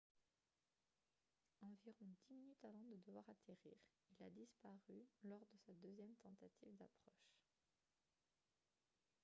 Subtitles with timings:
[1.67, 1.91] environ
[2.25, 3.77] dix minutes avant de devoir atterrir
[4.17, 7.35] il a disparu lors de sa deuxième tentative d'approche